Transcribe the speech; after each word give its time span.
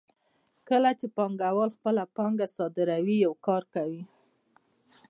کله 0.69 0.91
چې 0.99 1.07
پانګوال 1.15 1.69
خپله 1.77 2.03
پانګه 2.15 2.47
صادروي 2.55 3.17
یو 3.25 3.33
کار 3.45 3.63
کوي 3.75 4.03